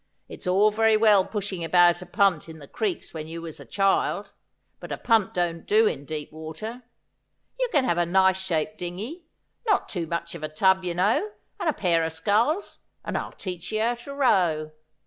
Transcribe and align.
'It 0.27 0.39
was 0.39 0.47
all 0.47 0.71
very 0.71 0.97
well 0.97 1.23
pushing 1.25 1.63
about 1.63 2.01
a 2.01 2.07
punt 2.07 2.49
in 2.49 2.57
the 2.57 2.67
creeks 2.67 3.13
when 3.13 3.27
you 3.27 3.39
was 3.43 3.59
a 3.59 3.65
child, 3.65 4.31
but 4.79 4.91
a 4.91 4.97
punt 4.97 5.31
don't 5.35 5.63
do 5.67 5.85
in 5.85 6.05
deep 6.05 6.31
water. 6.31 6.81
You 7.59 7.69
can 7.71 7.83
have 7.85 7.99
a 7.99 8.05
nice 8.07 8.41
shaped 8.41 8.79
dingey, 8.79 9.25
not 9.67 9.87
too 9.89 10.07
much 10.07 10.33
of 10.33 10.41
a 10.41 10.49
tub, 10.49 10.83
you 10.83 10.95
know, 10.95 11.29
and 11.59 11.69
a 11.69 11.73
pair 11.73 12.03
o' 12.03 12.09
sculls, 12.09 12.79
and 13.05 13.15
I'll 13.15 13.33
teach 13.33 13.71
you 13.71 13.95
to 13.97 14.15
row. 14.15 14.71